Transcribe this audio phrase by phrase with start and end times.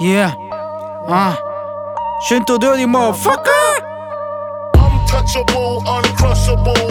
[0.00, 0.32] Yeah.
[1.08, 1.36] Ah.
[2.28, 3.82] Shinto Dirty Motherfucker.
[4.74, 6.88] Untouchable, uncrushable.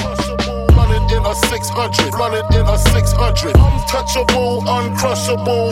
[0.76, 3.56] Running in a 600, running in a 600.
[3.56, 5.70] Untouchable, uncrushable.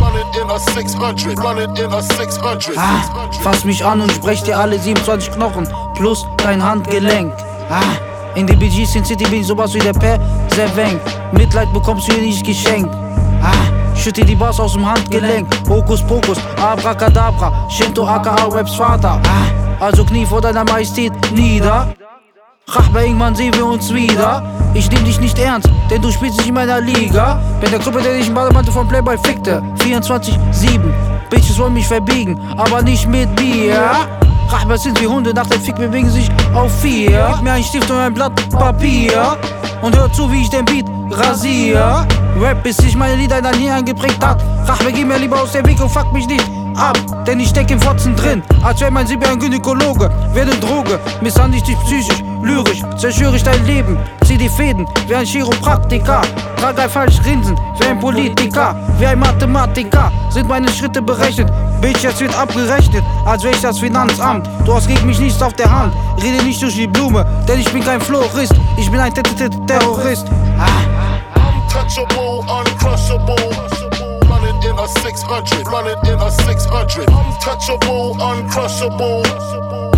[0.00, 2.76] Running in a 600, running in a 600.
[2.76, 7.32] Ah, fass mich an und sprech dir alle 27 Knochen plus dein Handgelenk.
[7.70, 7.96] Ah,
[8.34, 11.00] in der BG Sin City bin ich sowas wie der Perservenk.
[11.32, 12.94] Mitleid bekommst du hier nicht geschenkt.
[13.42, 15.46] Ah, schütte die Bars aus dem Handgelenk.
[15.68, 19.20] Hokus Pokus, Abracadabra, Shinto aka Raps Vater.
[19.78, 21.94] Also knie vor deiner Majestät nieder.
[22.68, 24.42] Rachber, irgendwann sehen wir uns wieder.
[24.74, 27.40] Ich nehm dich nicht ernst, denn du spielst nicht in meiner Liga.
[27.60, 29.62] Bin der Gruppe, der dich im Bademantel von Playboy fickte.
[29.78, 30.30] 24-7.
[31.28, 33.80] Bitches wollen mich verbiegen, aber nicht mit Bier.
[34.48, 37.32] Rachber sind wie Hunde, nach dem Fick bewegen sich auf vier.
[37.34, 39.36] Gib mir einen Stift und ein Blatt Papier.
[39.82, 42.06] Und hör zu, wie ich den Beat rasier.
[42.40, 44.42] Rap, bis sich meine Lieder dein Hirn eingeprägt hat.
[44.66, 46.44] Rachber, geh mir lieber aus der Weg und fuck mich nicht
[46.76, 50.10] ab, denn ich steck im Fotzen drin, als wär mein Sieb ein Gynäkologe.
[50.32, 53.98] Werde Droge, misshandle ich dich psychisch, lyrisch, zerstöre ich dein Leben.
[54.24, 56.22] Zieh die Fäden, wie ein Chiropraktiker.
[56.56, 60.12] Trag ein falsch Grinsen, wie ein Politiker, wie ein Mathematiker.
[60.30, 61.50] Sind meine Schritte berechnet,
[61.80, 64.48] Bitch, jetzt wird abgerechnet, als wär ich das Finanzamt.
[64.66, 67.72] Du hast gegen mich nichts auf der Hand, rede nicht durch die Blume, denn ich
[67.72, 70.26] bin kein Florist, ich bin ein Terrorist.
[71.70, 73.36] Untouchable, uncrushable.
[74.28, 77.08] Running in a 600, running in a 600.
[77.08, 79.22] Untouchable, uncrushable.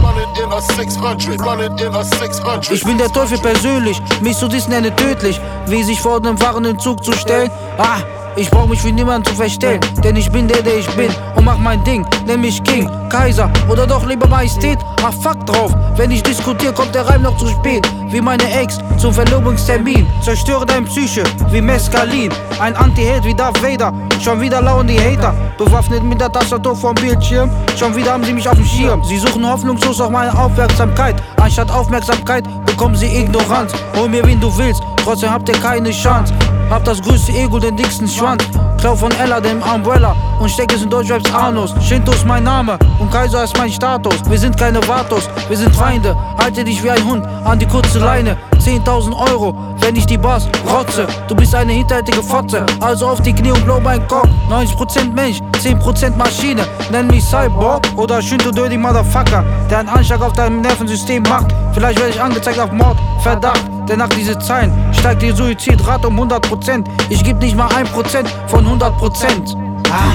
[0.02, 2.70] Running in a 600, running in a 600.
[2.70, 5.40] Ich bin der Teufel persönlich, mich zu dissen nenne tödlich.
[5.66, 7.50] Wie sich vor einem fahrenden Zug zu stellen.
[7.78, 7.98] Ah,
[8.36, 11.44] ich brauch mich für niemanden zu verstellen, denn ich bin der, der ich bin und
[11.44, 14.78] mach mein Ding, nenn mich King, Kaiser oder doch lieber Majestät.
[15.02, 17.86] Ach fuck drauf, wenn ich diskutiere, kommt der Reim noch zu spät.
[18.08, 22.30] Wie meine Ex zum Verlobungstermin, zerstöre dein Psyche wie Mescalin.
[22.60, 26.94] Ein Anti-Held wie Darth Vader, schon wieder lauern die Hater, bewaffnet mit der Tastatur vom
[26.94, 27.50] Bildschirm.
[27.76, 29.02] Schon wieder haben sie mich auf dem Schirm.
[29.04, 33.72] Sie suchen hoffnungslos auf meine Aufmerksamkeit, anstatt Aufmerksamkeit bekommen sie Ignoranz.
[33.96, 36.32] Hol mir wen du willst, trotzdem habt ihr keine Chance.
[36.70, 38.44] Hab das größte Ego, den dicksten Schwanz.
[38.78, 41.74] Klau von Ella, dem Umbrella und steck es in Deutschraps Anus.
[41.80, 44.14] Shinto ist mein Name und Kaiser ist mein Status.
[44.28, 46.16] Wir sind keine Vatos, wir sind Feinde.
[46.38, 48.36] Halte dich wie ein Hund an die kurze Leine.
[48.58, 51.06] 10.000 Euro, wenn ich die Bars rotze.
[51.28, 54.28] Du bist eine hinterhältige Fotze, also auf die Knie und blow mein Kopf.
[54.48, 56.64] 90% Mensch, 10% Maschine.
[56.90, 61.52] Nenn mich Cyborg oder Shinto Dirty Motherfucker, der einen Anschlag auf dein Nervensystem macht.
[61.72, 63.62] Vielleicht werde ich angezeigt auf Mord, Verdacht.
[63.88, 66.84] Denn nach diese Zeilen steigt die Suizidrate um 100%.
[67.08, 69.56] Ich geb nicht mal 1% von 100%.
[69.90, 70.14] Ah.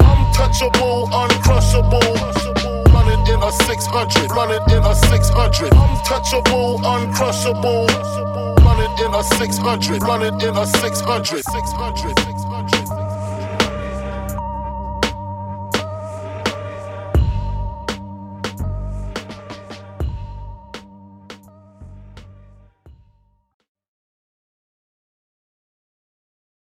[0.00, 1.98] Untouchable, uncrushable.
[2.92, 5.72] Running in a 600, running in a 600.
[5.72, 7.86] Untouchable, uncrushable.
[8.62, 11.42] Running in a 600, running in a 600.
[11.42, 12.33] 600.